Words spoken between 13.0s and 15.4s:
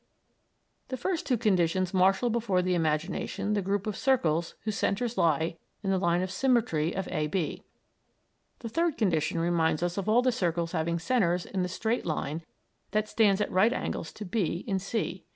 stands at right angles to B in C.